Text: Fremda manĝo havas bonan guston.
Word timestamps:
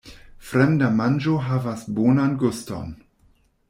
Fremda 0.51 0.89
manĝo 1.01 1.37
havas 1.51 1.87
bonan 2.01 2.37
guston. 2.47 2.95